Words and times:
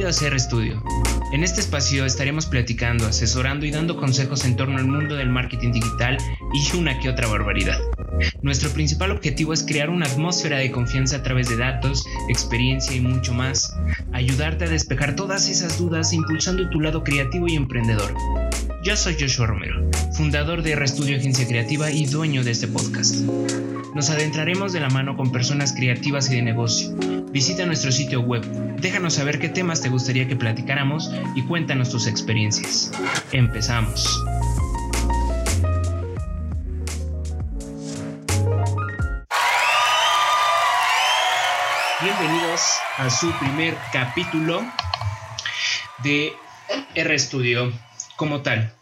Bienvenido 0.00 0.34
a 0.34 0.38
Studio. 0.38 0.82
En 1.30 1.44
este 1.44 1.60
espacio 1.60 2.06
estaremos 2.06 2.46
platicando, 2.46 3.06
asesorando 3.06 3.66
y 3.66 3.70
dando 3.70 3.98
consejos 3.98 4.46
en 4.46 4.56
torno 4.56 4.78
al 4.78 4.86
mundo 4.86 5.14
del 5.14 5.28
marketing 5.28 5.72
digital 5.72 6.16
y 6.54 6.74
una 6.74 6.98
que 6.98 7.10
otra 7.10 7.28
barbaridad. 7.28 7.78
Nuestro 8.40 8.70
principal 8.70 9.10
objetivo 9.10 9.52
es 9.52 9.62
crear 9.62 9.90
una 9.90 10.06
atmósfera 10.06 10.56
de 10.56 10.70
confianza 10.70 11.16
a 11.16 11.22
través 11.22 11.50
de 11.50 11.58
datos, 11.58 12.06
experiencia 12.30 12.96
y 12.96 13.00
mucho 13.00 13.34
más. 13.34 13.76
Ayudarte 14.14 14.64
a 14.64 14.70
despejar 14.70 15.16
todas 15.16 15.50
esas 15.50 15.76
dudas 15.76 16.14
impulsando 16.14 16.70
tu 16.70 16.80
lado 16.80 17.04
creativo 17.04 17.46
y 17.46 17.56
emprendedor. 17.56 18.14
Yo 18.82 18.96
soy 18.96 19.18
Joshua 19.20 19.48
Romero, 19.48 19.89
fundador 20.12 20.62
de 20.62 20.74
RStudio 20.76 21.16
Agencia 21.16 21.46
Creativa 21.46 21.90
y 21.90 22.06
dueño 22.06 22.42
de 22.42 22.50
este 22.50 22.68
podcast. 22.68 23.16
Nos 23.94 24.10
adentraremos 24.10 24.72
de 24.72 24.80
la 24.80 24.88
mano 24.88 25.16
con 25.16 25.32
personas 25.32 25.72
creativas 25.72 26.30
y 26.30 26.36
de 26.36 26.42
negocio. 26.42 26.94
Visita 27.32 27.64
nuestro 27.66 27.92
sitio 27.92 28.20
web, 28.20 28.42
déjanos 28.80 29.14
saber 29.14 29.38
qué 29.38 29.48
temas 29.48 29.80
te 29.80 29.88
gustaría 29.88 30.26
que 30.26 30.36
platicáramos 30.36 31.10
y 31.34 31.42
cuéntanos 31.42 31.90
tus 31.90 32.06
experiencias. 32.06 32.90
Empezamos. 33.32 34.20
Bienvenidos 42.02 42.78
a 42.96 43.10
su 43.10 43.30
primer 43.38 43.76
capítulo 43.92 44.64
de 46.02 46.32
RStudio 46.96 47.72
como 48.16 48.40
tal. 48.40 48.72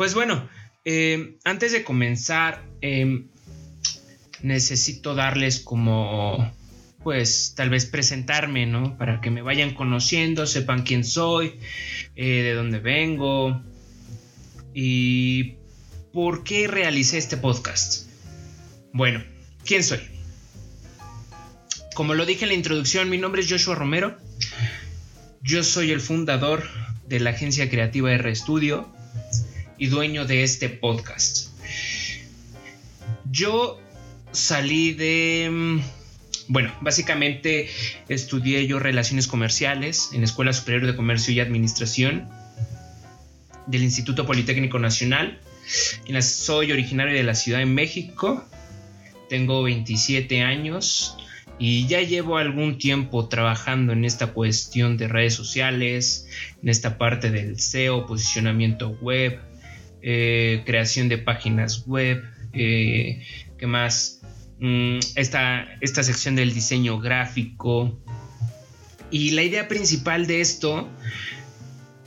Pues 0.00 0.14
bueno, 0.14 0.48
eh, 0.86 1.36
antes 1.44 1.72
de 1.72 1.84
comenzar, 1.84 2.64
em, 2.80 3.28
necesito 4.40 5.14
darles 5.14 5.60
como, 5.60 6.50
pues 7.02 7.52
tal 7.54 7.68
vez 7.68 7.84
presentarme, 7.84 8.64
¿no? 8.64 8.96
Para 8.96 9.20
que 9.20 9.30
me 9.30 9.42
vayan 9.42 9.74
conociendo, 9.74 10.46
sepan 10.46 10.84
quién 10.84 11.04
soy, 11.04 11.60
eh, 12.16 12.42
de 12.42 12.54
dónde 12.54 12.78
vengo 12.78 13.62
y 14.72 15.56
por 16.14 16.44
qué 16.44 16.66
realicé 16.66 17.18
este 17.18 17.36
podcast. 17.36 18.08
Bueno, 18.94 19.22
¿quién 19.66 19.84
soy? 19.84 20.00
Como 21.94 22.14
lo 22.14 22.24
dije 22.24 22.46
en 22.46 22.48
la 22.48 22.54
introducción, 22.54 23.10
mi 23.10 23.18
nombre 23.18 23.42
es 23.42 23.50
Joshua 23.50 23.74
Romero. 23.74 24.16
Yo 25.42 25.62
soy 25.62 25.90
el 25.90 26.00
fundador 26.00 26.64
de 27.06 27.20
la 27.20 27.30
agencia 27.30 27.68
creativa 27.68 28.10
R 28.14 28.34
Studio 28.34 28.98
y 29.80 29.86
dueño 29.86 30.26
de 30.26 30.44
este 30.44 30.68
podcast. 30.68 31.48
Yo 33.32 33.80
salí 34.30 34.92
de... 34.92 35.48
Mm, 35.50 35.80
bueno, 36.48 36.70
básicamente 36.82 37.68
estudié 38.08 38.66
yo 38.66 38.78
relaciones 38.78 39.26
comerciales 39.26 40.10
en 40.12 40.20
la 40.20 40.26
Escuela 40.26 40.52
Superior 40.52 40.86
de 40.86 40.94
Comercio 40.94 41.32
y 41.32 41.40
Administración 41.40 42.28
del 43.66 43.82
Instituto 43.82 44.26
Politécnico 44.26 44.78
Nacional. 44.78 45.40
Soy 46.20 46.72
originario 46.72 47.14
de 47.14 47.22
la 47.22 47.34
Ciudad 47.34 47.60
de 47.60 47.66
México. 47.66 48.44
Tengo 49.30 49.62
27 49.62 50.42
años 50.42 51.16
y 51.58 51.86
ya 51.86 52.02
llevo 52.02 52.36
algún 52.36 52.76
tiempo 52.76 53.28
trabajando 53.28 53.94
en 53.94 54.04
esta 54.04 54.28
cuestión 54.28 54.98
de 54.98 55.08
redes 55.08 55.34
sociales, 55.34 56.26
en 56.62 56.68
esta 56.68 56.98
parte 56.98 57.30
del 57.30 57.58
SEO, 57.60 58.06
posicionamiento 58.06 58.90
web, 59.00 59.40
eh, 60.02 60.62
creación 60.64 61.08
de 61.08 61.18
páginas 61.18 61.84
web, 61.86 62.22
eh, 62.52 63.22
¿qué 63.58 63.66
más? 63.66 64.20
Mm, 64.58 64.98
esta, 65.16 65.66
esta 65.80 66.02
sección 66.02 66.36
del 66.36 66.52
diseño 66.52 66.98
gráfico. 66.98 67.98
Y 69.10 69.30
la 69.30 69.42
idea 69.42 69.68
principal 69.68 70.26
de 70.26 70.40
esto 70.40 70.88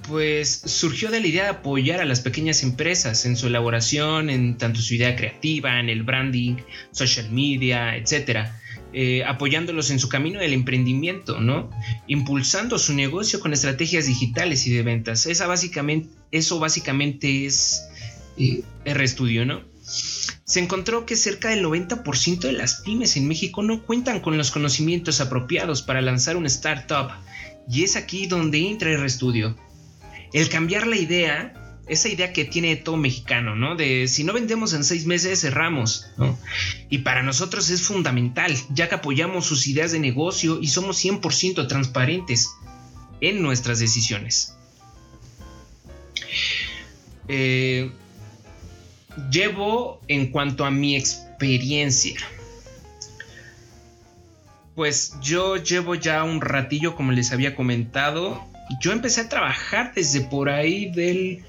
pues 0.07 0.49
surgió 0.65 1.09
de 1.11 1.21
la 1.21 1.27
idea 1.27 1.43
de 1.43 1.49
apoyar 1.49 2.01
a 2.01 2.05
las 2.05 2.19
pequeñas 2.19 2.63
empresas 2.63 3.25
en 3.25 3.37
su 3.37 3.47
elaboración, 3.47 4.29
en 4.29 4.57
tanto 4.57 4.81
su 4.81 4.95
idea 4.95 5.15
creativa, 5.15 5.79
en 5.79 5.89
el 5.89 6.03
branding, 6.03 6.57
social 6.91 7.29
media, 7.31 7.95
etcétera. 7.95 8.59
Eh, 8.95 9.23
apoyándolos 9.25 9.89
en 9.89 9.97
su 9.97 10.07
camino 10.07 10.39
del 10.39 10.53
emprendimiento, 10.53 11.41
¿no? 11.41 11.71
Impulsando 12.05 12.77
su 12.77 12.93
negocio 12.93 13.39
con 13.39 13.51
estrategias 13.51 14.05
digitales 14.05 14.67
y 14.67 14.73
de 14.73 14.83
ventas. 14.83 15.25
Esa 15.25 15.47
básicamente, 15.47 16.09
eso 16.31 16.59
básicamente 16.59 17.47
es 17.47 17.85
eh, 18.37 18.61
RStudio, 18.85 19.47
¿no? 19.47 19.61
Se 19.81 20.59
encontró 20.59 21.07
que 21.07 21.15
cerca 21.15 21.49
del 21.49 21.65
90% 21.65 22.41
de 22.41 22.53
las 22.53 22.81
pymes 22.81 23.17
en 23.17 23.27
México 23.27 23.63
no 23.63 23.83
cuentan 23.83 24.19
con 24.19 24.37
los 24.37 24.51
conocimientos 24.51 25.21
apropiados 25.21 25.81
para 25.81 26.01
lanzar 26.01 26.37
una 26.37 26.47
startup. 26.47 27.09
Y 27.67 27.83
es 27.83 27.95
aquí 27.95 28.27
donde 28.27 28.59
entra 28.59 28.95
RStudio. 28.95 29.57
El 30.33 30.49
cambiar 30.49 30.85
la 30.85 30.97
idea 30.97 31.62
esa 31.87 32.07
idea 32.07 32.31
que 32.31 32.45
tiene 32.45 32.75
todo 32.75 32.97
mexicano, 32.97 33.55
¿no? 33.55 33.75
De 33.75 34.07
si 34.07 34.23
no 34.23 34.33
vendemos 34.33 34.73
en 34.73 34.83
seis 34.83 35.05
meses, 35.05 35.41
cerramos, 35.41 36.07
¿no? 36.17 36.37
Y 36.89 36.99
para 36.99 37.23
nosotros 37.23 37.69
es 37.69 37.81
fundamental, 37.81 38.55
ya 38.69 38.87
que 38.87 38.95
apoyamos 38.95 39.45
sus 39.45 39.67
ideas 39.67 39.91
de 39.91 39.99
negocio 39.99 40.59
y 40.61 40.67
somos 40.67 41.03
100% 41.03 41.67
transparentes 41.67 42.51
en 43.19 43.41
nuestras 43.41 43.79
decisiones. 43.79 44.55
Eh, 47.27 47.91
llevo 49.29 50.01
en 50.07 50.31
cuanto 50.31 50.65
a 50.65 50.71
mi 50.71 50.95
experiencia. 50.95 52.19
Pues 54.75 55.15
yo 55.21 55.57
llevo 55.57 55.95
ya 55.95 56.23
un 56.23 56.41
ratillo, 56.41 56.95
como 56.95 57.11
les 57.11 57.31
había 57.31 57.55
comentado. 57.55 58.41
Yo 58.81 58.91
empecé 58.91 59.21
a 59.21 59.29
trabajar 59.29 59.93
desde 59.93 60.21
por 60.21 60.49
ahí 60.49 60.89
del 60.89 61.43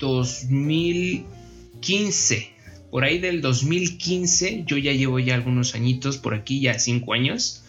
2015. 0.00 2.50
Por 2.90 3.04
ahí 3.04 3.20
del 3.20 3.40
2015, 3.40 4.64
yo 4.66 4.76
ya 4.76 4.92
llevo 4.92 5.20
ya 5.20 5.34
algunos 5.34 5.76
añitos 5.76 6.18
por 6.18 6.34
aquí, 6.34 6.60
ya 6.60 6.78
cinco 6.78 7.12
años. 7.12 7.62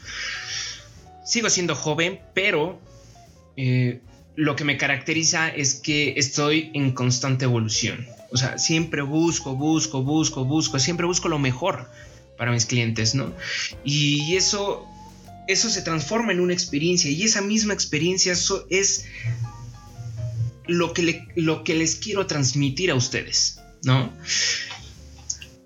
Sigo 1.23 1.49
siendo 1.49 1.75
joven, 1.75 2.19
pero 2.33 2.79
eh, 3.55 3.99
lo 4.35 4.55
que 4.55 4.63
me 4.63 4.77
caracteriza 4.77 5.49
es 5.49 5.75
que 5.75 6.15
estoy 6.17 6.71
en 6.73 6.93
constante 6.93 7.45
evolución. 7.45 8.07
O 8.31 8.37
sea, 8.37 8.57
siempre 8.57 9.01
busco, 9.01 9.55
busco, 9.55 10.01
busco, 10.01 10.45
busco, 10.45 10.79
siempre 10.79 11.05
busco 11.05 11.29
lo 11.29 11.37
mejor 11.37 11.89
para 12.37 12.51
mis 12.51 12.65
clientes, 12.65 13.13
¿no? 13.13 13.33
Y 13.83 14.35
eso, 14.35 14.87
eso 15.47 15.69
se 15.69 15.81
transforma 15.81 16.31
en 16.31 16.39
una 16.39 16.53
experiencia 16.53 17.11
y 17.11 17.23
esa 17.23 17.41
misma 17.41 17.73
experiencia 17.73 18.33
es 18.69 19.05
lo 20.67 20.93
que, 20.93 21.27
lo 21.35 21.63
que 21.63 21.75
les 21.75 21.95
quiero 21.95 22.27
transmitir 22.27 22.91
a 22.91 22.95
ustedes, 22.95 23.61
¿no? 23.83 24.11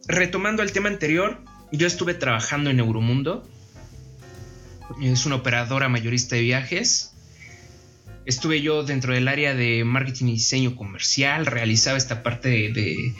Retomando 0.07 0.63
el 0.63 0.72
tema 0.72 0.89
anterior, 0.89 1.41
yo 1.72 1.88
estuve 1.88 2.13
trabajando 2.13 2.69
en 2.69 2.79
Euromundo, 2.79 3.47
es 5.01 5.25
una 5.25 5.35
operadora 5.35 5.89
mayorista 5.89 6.35
de 6.35 6.44
viajes. 6.44 7.11
Estuve 8.25 8.61
yo 8.61 8.84
dentro 8.84 9.13
del 9.13 9.28
área 9.28 9.53
de 9.53 9.84
marketing 9.84 10.25
y 10.25 10.31
diseño 10.34 10.75
comercial, 10.75 11.45
realizaba 11.45 11.97
esta 11.97 12.23
parte 12.23 12.50
de, 12.50 13.13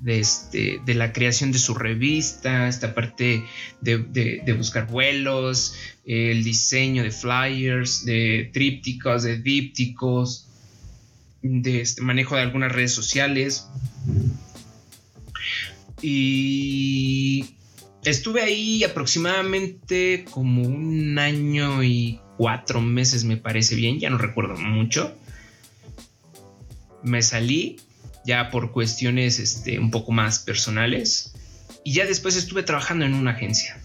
de, 0.00 0.18
este, 0.18 0.80
la 0.86 1.12
creación 1.12 1.50
de 1.50 1.58
su 1.58 1.74
revista, 1.74 2.68
esta 2.68 2.94
parte 2.94 3.44
de, 3.80 3.98
de, 3.98 4.52
buscar 4.52 4.86
vuelos, 4.86 5.74
el 6.04 6.44
diseño 6.44 7.02
de 7.02 7.10
flyers, 7.10 8.04
de 8.04 8.50
trípticos, 8.52 9.22
de 9.22 9.38
dípticos, 9.38 10.49
de 11.42 11.80
este 11.80 12.02
manejo 12.02 12.36
de 12.36 12.42
algunas 12.42 12.72
redes 12.72 12.92
sociales. 12.92 13.66
Y 16.02 17.56
estuve 18.04 18.42
ahí 18.42 18.84
aproximadamente 18.84 20.24
como 20.30 20.62
un 20.62 21.18
año 21.18 21.82
y 21.82 22.20
cuatro 22.36 22.80
meses, 22.80 23.24
me 23.24 23.36
parece 23.36 23.74
bien, 23.74 24.00
ya 24.00 24.10
no 24.10 24.18
recuerdo 24.18 24.56
mucho. 24.56 25.14
Me 27.02 27.22
salí 27.22 27.80
ya 28.24 28.50
por 28.50 28.72
cuestiones 28.72 29.38
este, 29.38 29.78
un 29.78 29.90
poco 29.90 30.12
más 30.12 30.38
personales 30.38 31.34
y 31.84 31.94
ya 31.94 32.06
después 32.06 32.36
estuve 32.36 32.62
trabajando 32.62 33.04
en 33.04 33.14
una 33.14 33.32
agencia. 33.32 33.78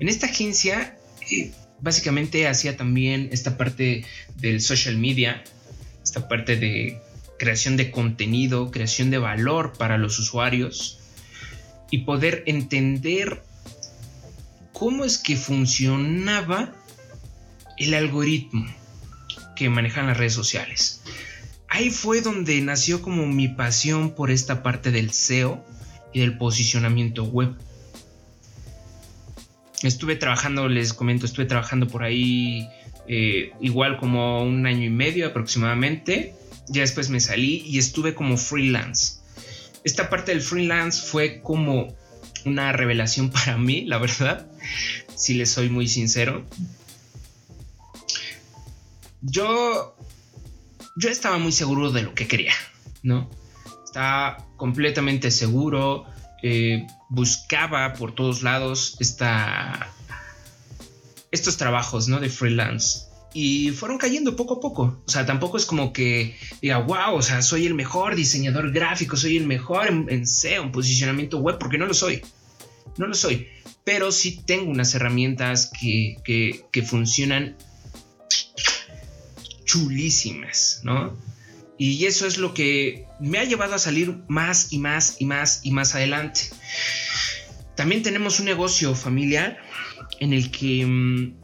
En 0.00 0.08
esta 0.08 0.26
agencia 0.26 0.96
eh, 1.30 1.52
básicamente 1.80 2.48
hacía 2.48 2.76
también 2.76 3.28
esta 3.32 3.56
parte 3.56 4.04
del 4.36 4.60
social 4.60 4.96
media, 4.98 5.44
esta 6.02 6.28
parte 6.28 6.56
de 6.56 7.00
creación 7.38 7.76
de 7.76 7.90
contenido, 7.90 8.70
creación 8.70 9.10
de 9.10 9.18
valor 9.18 9.72
para 9.76 9.98
los 9.98 10.18
usuarios 10.18 11.00
y 11.90 11.98
poder 11.98 12.44
entender 12.46 13.42
cómo 14.72 15.04
es 15.04 15.18
que 15.18 15.36
funcionaba 15.36 16.72
el 17.78 17.94
algoritmo 17.94 18.66
que 19.56 19.68
manejan 19.68 20.06
las 20.06 20.16
redes 20.16 20.34
sociales. 20.34 21.02
Ahí 21.68 21.90
fue 21.90 22.20
donde 22.20 22.60
nació 22.60 23.02
como 23.02 23.26
mi 23.26 23.48
pasión 23.48 24.14
por 24.14 24.30
esta 24.30 24.62
parte 24.62 24.90
del 24.90 25.12
SEO 25.12 25.64
y 26.12 26.20
del 26.20 26.36
posicionamiento 26.36 27.24
web. 27.24 27.54
Estuve 29.82 30.16
trabajando, 30.16 30.68
les 30.68 30.92
comento, 30.92 31.26
estuve 31.26 31.46
trabajando 31.46 31.88
por 31.88 32.04
ahí 32.04 32.68
eh, 33.14 33.52
igual 33.60 33.98
como 33.98 34.42
un 34.42 34.64
año 34.64 34.86
y 34.86 34.88
medio 34.88 35.26
aproximadamente. 35.26 36.34
Ya 36.68 36.80
después 36.80 37.10
me 37.10 37.20
salí 37.20 37.62
y 37.66 37.76
estuve 37.76 38.14
como 38.14 38.38
freelance. 38.38 39.16
Esta 39.84 40.08
parte 40.08 40.32
del 40.32 40.40
freelance 40.40 41.02
fue 41.02 41.42
como 41.42 41.94
una 42.46 42.72
revelación 42.72 43.30
para 43.30 43.58
mí, 43.58 43.84
la 43.84 43.98
verdad, 43.98 44.46
si 45.14 45.34
les 45.34 45.50
soy 45.50 45.68
muy 45.68 45.88
sincero. 45.88 46.46
Yo, 49.20 49.94
yo 50.96 51.10
estaba 51.10 51.36
muy 51.36 51.52
seguro 51.52 51.90
de 51.92 52.04
lo 52.04 52.14
que 52.14 52.26
quería, 52.26 52.54
¿no? 53.02 53.28
Estaba 53.84 54.48
completamente 54.56 55.30
seguro, 55.30 56.06
eh, 56.42 56.86
buscaba 57.10 57.92
por 57.92 58.14
todos 58.14 58.42
lados 58.42 58.96
esta, 59.00 59.92
estos 61.32 61.56
trabajos, 61.56 62.06
¿no? 62.06 62.20
De 62.20 62.28
freelance. 62.28 63.06
Y 63.34 63.70
fueron 63.70 63.98
cayendo 63.98 64.36
poco 64.36 64.54
a 64.54 64.60
poco. 64.60 65.02
O 65.06 65.10
sea, 65.10 65.24
tampoco 65.24 65.56
es 65.56 65.64
como 65.64 65.92
que 65.92 66.36
diga, 66.60 66.78
wow, 66.78 67.14
o 67.14 67.22
sea, 67.22 67.40
soy 67.40 67.66
el 67.66 67.74
mejor 67.74 68.14
diseñador 68.14 68.70
gráfico, 68.70 69.16
soy 69.16 69.38
el 69.38 69.46
mejor 69.46 69.88
en, 69.88 70.26
SEO, 70.26 70.62
en 70.62 70.72
posicionamiento 70.72 71.38
web, 71.38 71.58
porque 71.58 71.78
no 71.78 71.86
lo 71.86 71.94
soy. 71.94 72.22
No 72.98 73.06
lo 73.06 73.14
soy. 73.14 73.48
Pero 73.84 74.12
sí 74.12 74.42
tengo 74.44 74.70
unas 74.70 74.94
herramientas 74.94 75.72
que, 75.80 76.16
que, 76.24 76.66
que 76.70 76.82
funcionan 76.82 77.56
chulísimas, 79.64 80.80
¿no? 80.84 81.16
Y 81.78 82.04
eso 82.04 82.26
es 82.26 82.36
lo 82.36 82.52
que 82.52 83.06
me 83.18 83.38
ha 83.38 83.44
llevado 83.44 83.74
a 83.74 83.78
salir 83.78 84.22
más 84.28 84.72
y 84.72 84.78
más 84.78 85.16
y 85.18 85.24
más 85.24 85.60
y 85.64 85.70
más 85.70 85.94
adelante. 85.94 86.42
También 87.74 88.02
tenemos 88.02 88.38
un 88.38 88.44
negocio 88.44 88.94
familiar 88.94 89.58
en 90.22 90.32
el 90.32 90.52
que 90.52 90.86
mm, 90.86 91.34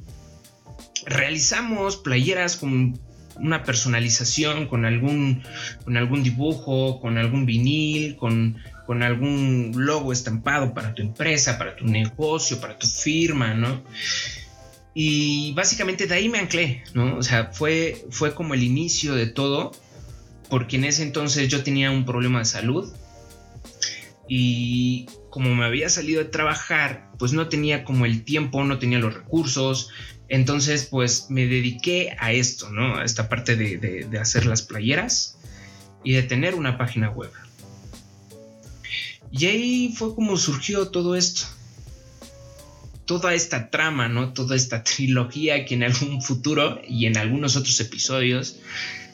realizamos 1.07 1.97
playeras 1.97 2.57
con 2.57 2.97
una 3.35 3.65
personalización, 3.65 4.69
con 4.69 4.85
algún, 4.85 5.43
con 5.85 5.97
algún 5.97 6.23
dibujo, 6.23 7.01
con 7.01 7.19
algún 7.19 7.45
vinil, 7.45 8.17
con, 8.17 8.57
con 8.87 9.03
algún 9.03 9.73
logo 9.75 10.13
estampado 10.13 10.75
para 10.75 10.95
tu 10.95 11.03
empresa, 11.03 11.59
para 11.59 11.75
tu 11.75 11.87
negocio, 11.87 12.61
para 12.61 12.79
tu 12.79 12.87
firma, 12.87 13.53
¿no? 13.55 13.83
Y 14.95 15.53
básicamente 15.55 16.07
de 16.07 16.15
ahí 16.15 16.29
me 16.29 16.39
anclé, 16.39 16.85
¿no? 16.95 17.17
O 17.17 17.23
sea, 17.25 17.51
fue, 17.53 18.07
fue 18.11 18.33
como 18.33 18.55
el 18.55 18.63
inicio 18.63 19.17
de 19.17 19.27
todo, 19.27 19.73
porque 20.49 20.77
en 20.77 20.85
ese 20.85 21.03
entonces 21.03 21.49
yo 21.49 21.65
tenía 21.65 21.91
un 21.91 22.05
problema 22.05 22.39
de 22.39 22.45
salud 22.45 22.93
y 24.29 25.07
como 25.31 25.55
me 25.55 25.65
había 25.65 25.89
salido 25.89 26.23
de 26.23 26.31
trabajar, 26.31 27.11
pues 27.19 27.33
no 27.33 27.49
tenía 27.49 27.85
como 27.85 28.07
el 28.07 28.25
tiempo, 28.25 28.65
no 28.65 28.79
tenía 28.79 28.99
los 28.99 29.15
recursos, 29.15 29.91
entonces 30.29 30.87
pues 30.87 31.27
me 31.31 31.47
dediqué 31.47 32.17
a 32.19 32.33
esto, 32.33 32.71
¿no? 32.71 32.97
A 32.97 33.05
esta 33.05 33.29
parte 33.29 33.57
de, 33.57 33.79
de 33.79 34.19
hacer 34.19 34.47
las 34.47 34.63
playeras 34.63 35.39
y 36.05 36.13
de 36.13 36.23
tener 36.23 36.55
una 36.55 36.79
página 36.79 37.11
web. 37.11 37.31
Y 39.31 39.47
ahí 39.47 39.95
fue 39.97 40.15
como 40.15 40.37
surgió 40.37 40.89
todo 40.89 41.17
esto 41.17 41.47
toda 43.09 43.33
esta 43.33 43.71
trama, 43.71 44.07
¿no? 44.07 44.35
Toda 44.35 44.55
esta 44.55 44.85
trilogía 44.85 45.65
que 45.65 45.75
en 45.75 45.83
algún 45.83 46.23
futuro 46.23 46.81
y 46.87 47.07
en 47.07 47.17
algunos 47.17 47.57
otros 47.57 47.81
episodios 47.81 48.61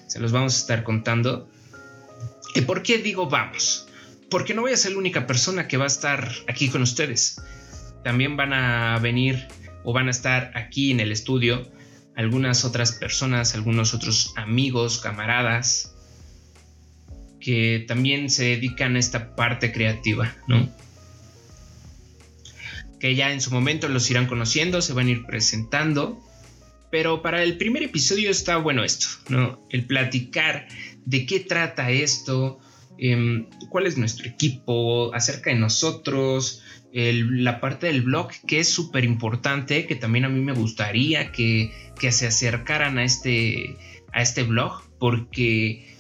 se 0.09 0.19
los 0.19 0.33
vamos 0.33 0.57
a 0.57 0.59
estar 0.59 0.83
contando. 0.83 1.49
¿Y 2.55 2.63
por 2.63 2.83
qué 2.83 2.99
digo 2.99 3.31
vamos? 3.31 3.87
Porque 4.35 4.53
no 4.53 4.63
voy 4.63 4.73
a 4.73 4.77
ser 4.77 4.91
la 4.91 4.99
única 4.99 5.29
persona 5.29 5.69
que 5.69 5.77
va 5.77 5.85
a 5.85 5.87
estar 5.87 6.29
aquí 6.49 6.69
con 6.69 6.83
ustedes. 6.83 7.41
También 8.03 8.37
van 8.37 8.53
a 8.53 8.99
venir 8.99 9.47
o 9.85 9.93
van 9.93 10.09
a 10.09 10.11
estar 10.11 10.51
aquí 10.57 10.91
en 10.91 10.99
el 10.99 11.13
estudio 11.13 11.71
algunas 12.17 12.65
otras 12.65 12.91
personas, 12.91 13.55
algunos 13.55 13.95
otros 13.95 14.33
amigos, 14.35 14.99
camaradas, 14.99 15.95
que 17.41 17.85
también 17.87 18.29
se 18.29 18.47
dedican 18.47 18.97
a 18.97 18.99
esta 18.99 19.37
parte 19.37 19.71
creativa, 19.71 20.35
¿no? 20.49 20.69
que 22.99 23.15
ya 23.15 23.31
en 23.31 23.41
su 23.41 23.53
momento 23.53 23.89
los 23.89 24.11
irán 24.11 24.27
conociendo, 24.27 24.83
se 24.83 24.95
van 24.95 25.07
a 25.07 25.11
ir 25.13 25.27
presentando. 25.27 26.21
Pero 26.91 27.23
para 27.23 27.45
el 27.45 27.57
primer 27.57 27.85
episodio 27.85 28.33
está 28.33 28.57
bueno 28.57 28.83
esto, 28.83 29.07
¿no? 29.29 29.65
El 29.71 29.85
platicar 29.87 30.67
de 31.05 31.25
qué 31.25 31.39
trata 31.39 31.93
esto, 31.93 32.59
em, 32.99 33.47
cuál 33.71 33.87
es 33.87 33.97
nuestro 33.99 34.29
equipo, 34.29 35.15
acerca 35.15 35.51
de 35.51 35.57
nosotros, 35.57 36.63
la 36.93 37.61
parte 37.61 37.89
del 37.89 38.03
blog 38.03 38.29
que 38.47 38.61
es 38.61 38.69
súper 38.69 39.05
importante, 39.05 39.87
que 39.87 39.97
también 39.97 40.25
a 40.27 40.29
mí 40.29 40.41
me 40.41 40.53
gustaría 40.53 41.33
que, 41.33 41.73
que 41.99 42.13
se 42.13 42.27
acercaran 42.27 42.99
a 42.99 43.05
este, 43.05 43.77
a 44.13 44.23
este 44.23 44.45
blog, 44.45 44.83
porque 45.01 45.95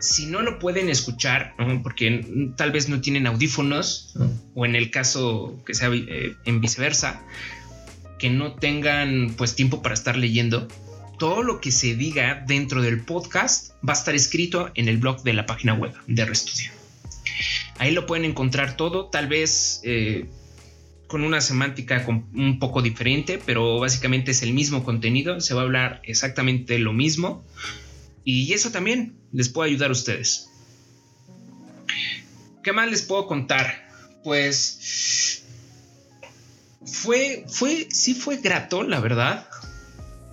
si 0.00 0.26
no 0.26 0.42
lo 0.42 0.58
pueden 0.58 0.88
escuchar, 0.88 1.54
porque 1.82 2.52
tal 2.56 2.70
vez 2.70 2.88
no 2.88 3.00
tienen 3.00 3.26
audífonos, 3.26 4.14
o 4.54 4.66
en 4.66 4.76
el 4.76 4.90
caso 4.90 5.60
que 5.66 5.74
sea 5.74 5.90
eh, 5.92 6.34
en 6.44 6.60
viceversa, 6.60 7.22
que 8.18 8.30
no 8.30 8.54
tengan 8.54 9.34
pues 9.36 9.56
tiempo 9.56 9.82
para 9.82 9.94
estar 9.94 10.16
leyendo, 10.16 10.68
todo 11.24 11.42
lo 11.42 11.58
que 11.58 11.72
se 11.72 11.94
diga 11.94 12.44
dentro 12.46 12.82
del 12.82 13.00
podcast 13.00 13.70
va 13.76 13.94
a 13.94 13.96
estar 13.96 14.14
escrito 14.14 14.70
en 14.74 14.88
el 14.88 14.98
blog 14.98 15.22
de 15.22 15.32
la 15.32 15.46
página 15.46 15.72
web 15.72 15.94
de 16.06 16.22
Restudio. 16.26 16.70
Ahí 17.78 17.92
lo 17.92 18.04
pueden 18.04 18.26
encontrar 18.26 18.76
todo, 18.76 19.06
tal 19.06 19.26
vez 19.26 19.80
eh, 19.84 20.26
con 21.06 21.24
una 21.24 21.40
semántica 21.40 22.04
un 22.06 22.58
poco 22.58 22.82
diferente, 22.82 23.40
pero 23.42 23.80
básicamente 23.80 24.32
es 24.32 24.42
el 24.42 24.52
mismo 24.52 24.84
contenido, 24.84 25.40
se 25.40 25.54
va 25.54 25.62
a 25.62 25.64
hablar 25.64 26.02
exactamente 26.04 26.78
lo 26.78 26.92
mismo 26.92 27.42
y 28.22 28.52
eso 28.52 28.70
también 28.70 29.16
les 29.32 29.48
puede 29.48 29.70
ayudar 29.70 29.88
a 29.88 29.92
ustedes. 29.92 30.50
¿Qué 32.62 32.74
más 32.74 32.90
les 32.90 33.00
puedo 33.00 33.26
contar? 33.26 33.88
Pues 34.24 35.42
fue, 36.84 37.46
fue, 37.48 37.88
sí 37.90 38.12
fue 38.12 38.36
grato, 38.36 38.82
la 38.82 39.00
verdad. 39.00 39.48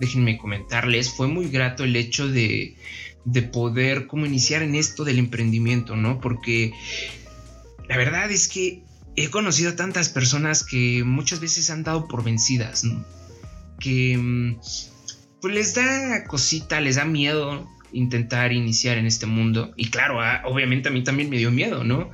Déjenme 0.02 0.36
comentarles, 0.36 1.10
fue 1.10 1.28
muy 1.28 1.46
grato 1.46 1.84
el 1.84 1.94
hecho 1.94 2.26
de, 2.26 2.76
de 3.24 3.42
poder 3.42 4.08
como 4.08 4.26
iniciar 4.26 4.64
en 4.64 4.74
esto 4.74 5.04
del 5.04 5.20
emprendimiento, 5.20 5.94
¿no? 5.94 6.20
Porque 6.20 6.72
la 7.88 7.96
verdad 7.96 8.28
es 8.32 8.48
que 8.48 8.82
he 9.14 9.30
conocido 9.30 9.70
a 9.70 9.76
tantas 9.76 10.08
personas 10.08 10.64
que 10.64 11.04
muchas 11.04 11.38
veces 11.38 11.70
han 11.70 11.84
dado 11.84 12.08
por 12.08 12.24
vencidas, 12.24 12.82
¿no? 12.82 13.04
Que 13.78 14.18
mm, 14.18 14.56
pues 15.40 15.54
les 15.54 15.74
da 15.76 16.24
cosita, 16.24 16.80
les 16.80 16.96
da 16.96 17.04
miedo 17.04 17.70
intentar 17.92 18.52
iniciar 18.52 18.98
en 18.98 19.06
este 19.06 19.26
mundo. 19.26 19.72
Y 19.76 19.90
claro, 19.90 20.20
ah, 20.20 20.42
obviamente 20.46 20.88
a 20.88 20.90
mí 20.90 21.04
también 21.04 21.30
me 21.30 21.38
dio 21.38 21.52
miedo, 21.52 21.84
¿no? 21.84 22.10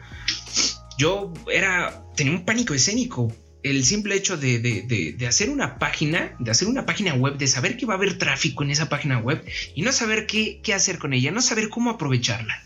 Yo 0.98 1.32
era, 1.50 2.04
tenía 2.14 2.34
un 2.34 2.44
pánico 2.44 2.74
escénico. 2.74 3.32
El 3.62 3.84
simple 3.84 4.14
hecho 4.14 4.36
de, 4.36 5.16
hacer 5.26 5.50
una 5.50 5.78
página, 5.78 6.36
de 6.38 6.50
hacer 6.50 6.68
una 6.68 6.86
página 6.86 7.14
web, 7.14 7.36
de 7.36 7.46
saber 7.46 7.76
que 7.76 7.86
va 7.86 7.94
a 7.94 7.96
haber 7.96 8.18
tráfico 8.18 8.62
en 8.62 8.70
esa 8.70 8.88
página 8.88 9.18
web 9.18 9.44
y 9.74 9.82
no 9.82 9.92
saber 9.92 10.26
qué, 10.26 10.60
hacer 10.74 10.98
con 10.98 11.12
ella, 11.12 11.30
no 11.30 11.42
saber 11.42 11.68
cómo 11.68 11.90
aprovecharla. 11.90 12.62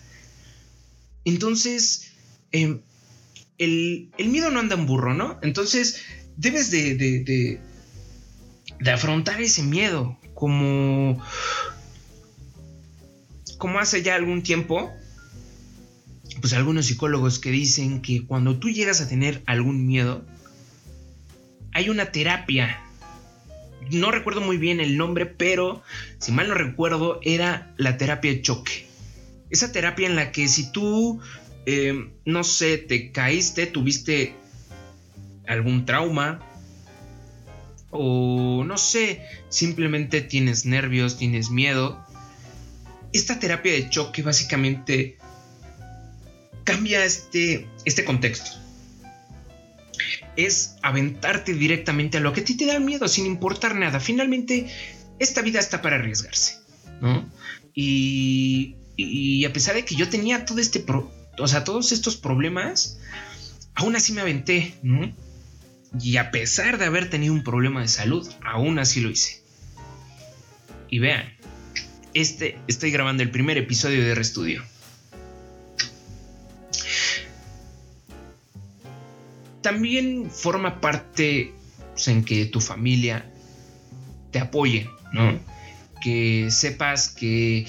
Entonces, 1.25 2.13
em, 2.51 2.81
el, 3.59 4.11
el, 4.19 4.29
miedo 4.29 4.51
no 4.51 4.61
anda 4.61 4.75
en 4.75 4.87
burro, 4.87 5.15
¿no? 5.15 5.39
Entonces, 5.43 6.03
debes 6.37 6.71
de, 6.71 6.97
de, 6.97 7.61
de 8.81 8.91
afrontar 8.91 9.41
ese 9.41 9.63
miedo 9.63 10.19
como 10.35 11.23
como 13.63 13.79
hace 13.79 14.03
ya 14.03 14.17
algún 14.17 14.43
tiempo, 14.43 14.91
pues 16.41 16.53
algunos 16.53 16.87
psicólogos 16.87 17.39
que 17.39 17.53
dicen 17.53 18.03
que 18.03 18.27
cuando 18.27 18.59
tú 18.59 18.71
llegas 18.71 19.01
a 19.01 19.09
tener 19.09 19.41
algún 19.47 19.87
miedo, 19.87 20.27
hay 21.73 21.89
una 21.89 22.13
terapia. 22.13 22.79
No 23.91 24.11
recuerdo 24.11 24.41
muy 24.41 24.57
bien 24.57 24.81
el 24.81 24.97
nombre, 24.97 25.27
pero 25.27 25.83
si 26.19 26.33
mal 26.33 26.49
no 26.49 26.55
recuerdo, 26.55 27.21
era 27.23 27.73
la 27.77 27.97
terapia 27.97 28.33
de 28.33 28.43
choque. 28.43 28.87
Esa 29.51 29.73
terapia 29.73 30.07
en 30.07 30.17
la 30.17 30.33
que 30.33 30.49
si 30.49 30.71
tú, 30.71 31.21
eh, 31.67 32.09
no 32.25 32.45
sé, 32.45 32.79
te 32.79 33.11
caíste, 33.13 33.67
tuviste 33.67 34.35
algún 35.47 35.85
trauma, 35.85 36.41
o 37.91 38.65
no 38.65 38.79
sé, 38.79 39.23
simplemente 39.51 40.23
tienes 40.23 40.65
nervios, 40.65 41.19
tienes 41.19 41.51
miedo, 41.51 42.03
esta 43.13 43.39
terapia 43.39 43.73
de 43.73 43.91
choque 43.91 44.23
básicamente 44.23 45.19
cambia 46.65 47.05
este, 47.05 47.67
este 47.85 48.05
contexto. 48.05 48.62
Es 50.37 50.77
aventarte 50.83 51.55
directamente 51.55 52.19
a 52.19 52.21
lo 52.21 52.33
que 52.33 52.41
a 52.41 52.45
ti 52.45 52.57
te 52.57 52.67
da 52.67 52.79
miedo 52.79 53.09
sin 53.09 53.27
importar 53.27 53.75
nada. 53.75 54.01
Finalmente, 54.01 54.67
esta 55.19 55.43
vida 55.43 55.61
está 55.61 55.83
para 55.83 55.97
arriesgarse, 55.97 56.57
¿no? 57.01 57.29
Y, 57.75 59.45
a 59.45 59.53
pesar 59.53 59.75
de 59.75 59.85
que 59.85 59.95
yo 59.95 60.09
tenía 60.09 60.45
todo 60.45 60.59
este, 60.59 60.85
o 61.39 61.49
sea, 61.49 61.65
todos 61.65 61.93
estos 61.93 62.17
problemas, 62.17 62.99
aún 63.75 63.97
así 63.97 64.13
me 64.13 64.21
aventé, 64.21 64.75
¿no? 64.83 65.13
Y 66.01 66.17
a 66.17 66.31
pesar 66.31 66.79
de 66.79 66.87
haber 66.87 67.11
tenido 67.11 67.35
un 67.35 67.43
problema 67.43 67.83
de 67.83 67.89
salud, 67.89 68.29
aún 68.45 68.79
así 68.79 69.01
lo 69.01 69.11
hice. 69.11 69.43
y 70.89 70.99
vean, 70.99 71.25
este 72.15 72.59
estoy 72.69 72.91
grabando 72.91 73.23
el 73.23 73.31
primer 73.31 73.57
episodio 73.57 74.05
de 74.05 74.15
Restudio. 74.15 74.63
También 79.63 80.31
forma 80.31 80.81
parte 80.81 81.53
pues, 81.93 82.09
en 82.09 82.25
que 82.25 82.47
tu 82.47 82.61
familia 82.61 83.31
te 84.31 84.39
apoye, 84.39 84.89
¿no? 85.13 85.39
Que 86.03 86.51
sepas 86.51 87.09
que, 87.09 87.67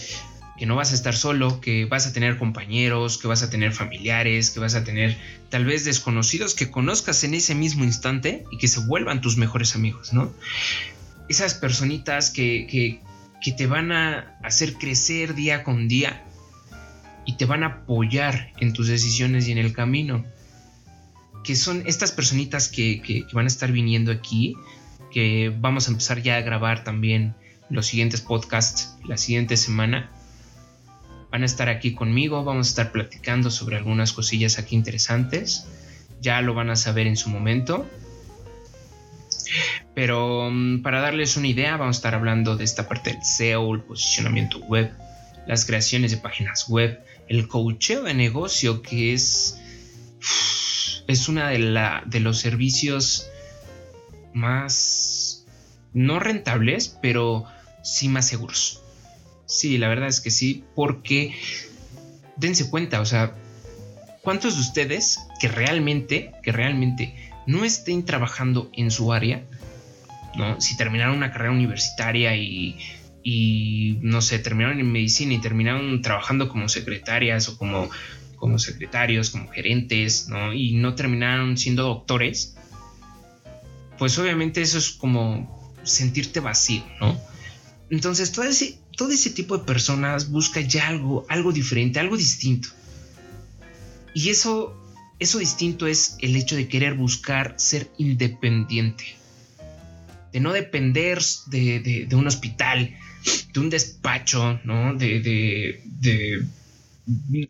que 0.58 0.66
no 0.66 0.76
vas 0.76 0.92
a 0.92 0.96
estar 0.96 1.16
solo, 1.16 1.62
que 1.62 1.86
vas 1.86 2.08
a 2.08 2.14
tener 2.14 2.38
compañeros, 2.38 3.18
que 3.18 3.28
vas 3.28 3.44
a 3.44 3.50
tener 3.50 3.74
familiares, 3.74 4.50
que 4.50 4.60
vas 4.60 4.76
a 4.76 4.84
tener 4.84 5.18
tal 5.50 5.66
vez 5.66 5.86
desconocidos 5.86 6.56
que 6.56 6.72
conozcas 6.72 7.24
en 7.24 7.34
ese 7.34 7.54
mismo 7.54 7.84
instante 7.84 8.46
y 8.52 8.58
que 8.58 8.68
se 8.68 8.80
vuelvan 8.80 9.22
tus 9.22 9.38
mejores 9.38 9.76
amigos, 9.76 10.14
¿no? 10.14 10.34
Esas 11.30 11.54
personitas 11.54 12.30
que, 12.30 12.68
que, 12.68 13.02
que 13.42 13.52
te 13.52 13.68
van 13.68 13.92
a 13.92 14.38
hacer 14.44 14.74
crecer 14.74 15.36
día 15.36 15.64
con 15.64 15.88
día 15.88 16.24
y 17.26 17.38
te 17.38 17.46
van 17.46 17.64
a 17.64 17.68
apoyar 17.68 18.52
en 18.60 18.74
tus 18.74 18.88
decisiones 18.88 19.48
y 19.48 19.52
en 19.52 19.58
el 19.58 19.74
camino. 19.74 20.26
Que 21.44 21.56
son 21.56 21.84
estas 21.86 22.12
personitas 22.12 22.70
que, 22.70 23.02
que, 23.02 23.26
van 23.34 23.46
a 23.46 23.48
estar 23.48 23.72
viniendo 23.72 24.12
aquí, 24.12 24.56
que 25.12 25.54
vamos 25.60 25.88
a 25.88 25.92
empezar 25.92 26.22
ya 26.22 26.38
a 26.38 26.42
grabar 26.42 26.84
también 26.84 27.36
los 27.70 27.88
siguientes 27.88 28.22
podcasts 28.22 28.96
la 29.06 29.18
siguiente 29.18 29.58
semana. 29.58 30.10
Van 31.32 31.42
a 31.42 31.46
estar 31.46 31.70
aquí 31.70 31.94
conmigo, 31.94 32.44
vamos 32.44 32.68
a 32.68 32.70
estar 32.70 32.92
platicando 32.92 33.50
sobre 33.50 33.76
algunas 33.76 34.14
cosillas 34.14 34.60
aquí 34.60 34.76
interesantes. 34.76 35.66
Ya 36.22 36.42
lo 36.42 36.54
van 36.54 36.70
a 36.70 36.76
saber 36.76 37.08
en 37.08 37.18
su 37.18 37.30
momento. 37.30 37.86
Pero 39.96 40.50
mm, 40.52 40.82
para 40.82 41.02
darles 41.02 41.38
una 41.38 41.48
idea, 41.48 41.78
vamos 41.78 41.98
a 41.98 42.00
estar 42.00 42.16
hablando 42.16 42.56
de 42.56 42.64
esta 42.64 42.88
parte 42.88 43.12
del 43.12 43.24
SEO, 43.24 43.74
el 43.74 43.82
posicionamiento 43.82 44.60
web, 44.60 44.92
las 45.48 45.66
creaciones 45.66 46.12
de 46.12 46.18
páginas 46.18 46.68
web, 46.68 47.04
el 47.28 47.48
coacheo 47.48 48.04
de 48.04 48.14
negocio, 48.14 48.82
que 48.82 49.14
es, 49.14 49.60
es 51.08 51.28
una 51.28 51.50
de, 51.50 51.60
la, 51.60 52.04
de 52.06 52.20
los 52.20 52.40
servicios 52.40 53.28
más 54.34 55.46
no 55.94 56.20
rentables, 56.20 56.98
pero 57.02 57.46
sí 57.84 58.10
más 58.10 58.28
seguros. 58.28 58.82
Sí, 59.46 59.78
la 59.78 59.88
verdad 59.88 60.08
es 60.08 60.22
que 60.22 60.32
sí, 60.32 60.64
porque 60.76 61.36
dense 62.38 62.70
cuenta, 62.70 63.02
o 63.02 63.06
sea, 63.06 63.36
¿cuántos 64.22 64.56
de 64.56 64.62
ustedes 64.62 65.20
que 65.40 65.48
realmente, 65.48 66.32
que 66.42 66.52
realmente 66.52 67.32
no 67.46 67.66
estén 67.66 68.06
trabajando 68.06 68.72
en 68.74 68.90
su 68.90 69.14
área, 69.14 69.44
¿no? 70.36 70.60
Si 70.62 70.78
terminaron 70.78 71.18
una 71.18 71.32
carrera 71.32 71.52
universitaria 71.52 72.36
y, 72.36 72.78
y 73.22 74.00
no 74.02 74.22
sé, 74.22 74.40
terminaron 74.40 74.80
en 74.80 74.92
medicina 74.92 75.34
y 75.34 75.40
terminaron 75.40 76.02
trabajando 76.02 76.50
como 76.50 76.70
secretarias 76.70 77.50
o 77.50 77.58
como, 77.58 77.90
como 78.44 78.60
secretarios, 78.60 79.30
como 79.30 79.48
gerentes, 79.48 80.28
¿no? 80.28 80.52
Y 80.52 80.74
no 80.74 80.96
terminaron 80.96 81.58
siendo 81.58 81.84
doctores, 81.84 82.56
pues 83.98 84.20
obviamente 84.20 84.62
eso 84.62 84.80
es 84.80 84.90
como 84.90 85.72
sentirte 85.84 86.42
vacío, 86.42 86.84
¿no? 87.00 87.18
Entonces 87.90 88.34
todo 88.34 88.44
ese, 88.44 88.78
todo 88.98 89.12
ese 89.12 89.30
tipo 89.30 89.58
de 89.58 89.64
personas 89.64 90.30
busca 90.30 90.60
ya 90.60 90.90
algo, 90.90 91.26
algo 91.30 91.54
diferente, 91.54 92.02
algo 92.02 92.18
distinto. 92.18 92.68
Y 94.14 94.28
eso 94.28 94.78
eso 95.20 95.40
distinto 95.40 95.88
es 95.88 96.18
el 96.20 96.36
hecho 96.36 96.58
de 96.58 96.68
querer 96.68 96.96
buscar 96.96 97.56
ser 97.58 97.90
independiente, 97.98 99.06
de 100.34 100.42
no 100.42 100.52
depender 100.52 101.20
de, 101.46 102.10
un 102.12 102.28
hospital, 102.28 102.94
de 103.54 103.60
un 103.62 103.70
despacho, 103.70 104.60
¿no? 104.66 104.96
De, 104.96 105.22
de 105.22 106.46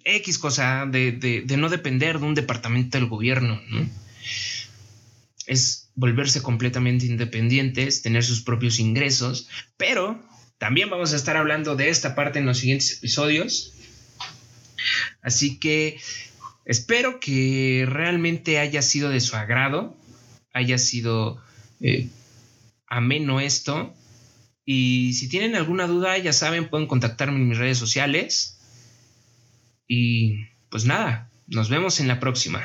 X 0.03 0.38
cosa, 0.39 0.86
de, 0.86 1.45
no 1.57 1.69
depender 1.69 2.19
de 2.19 2.25
un 2.25 2.36
departamento 2.36 2.98
del 2.98 3.07
gobierno, 3.07 3.62
¿no? 3.69 3.89
Es 5.45 5.89
volverse 5.95 6.41
completamente 6.41 7.05
independientes, 7.05 8.01
tener 8.01 8.24
sus 8.24 8.41
propios 8.41 8.79
ingresos, 8.79 9.50
pero 9.77 10.22
también 10.57 10.89
vamos 10.89 11.13
a 11.13 11.17
estar 11.17 11.38
hablando 11.38 11.75
de 11.75 11.89
esta 11.89 12.15
parte 12.15 12.39
en 12.39 12.45
los 12.45 12.60
siguientes 12.60 12.98
episodios. 12.98 13.74
Así 15.22 15.60
que 15.60 16.00
Espero 16.65 17.19
que 17.19 17.86
realmente 17.88 18.60
haya 18.60 18.81
sido 18.81 19.10
de 19.10 19.19
su 19.19 19.36
agrado, 19.36 19.95
haya 20.53 20.77
sido 20.77 21.41
eh, 21.81 22.07
ameno 22.88 23.41
esto. 23.41 23.93
Y 24.65 25.13
si 25.13 25.27
tienen 25.27 25.55
alguna 25.55 25.88
duda, 25.88 26.17
ya 26.17 26.31
saben, 26.31 26.69
pueden 26.69 26.88
contactarme 26.88 27.38
en 27.38 27.50
mis 27.50 27.57
redes 27.57 27.77
sociales. 27.77 28.60
Y 29.87 30.47
pues 30.69 30.85
nada, 30.85 31.29
nos 31.47 31.69
vemos 31.69 31.99
en 31.99 32.07
la 32.07 32.19
próxima. 32.19 32.61